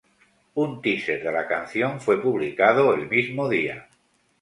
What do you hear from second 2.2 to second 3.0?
publicado